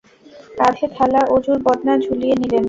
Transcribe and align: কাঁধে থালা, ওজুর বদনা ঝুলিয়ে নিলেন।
কাঁধে 0.57 0.85
থালা, 0.95 1.21
ওজুর 1.35 1.57
বদনা 1.65 1.93
ঝুলিয়ে 2.05 2.35
নিলেন। 2.35 2.59